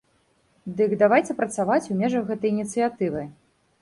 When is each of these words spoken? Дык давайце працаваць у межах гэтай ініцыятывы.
Дык 0.77 0.95
давайце 1.03 1.35
працаваць 1.41 1.83
у 1.97 1.99
межах 2.01 2.23
гэтай 2.31 2.49
ініцыятывы. 2.57 3.21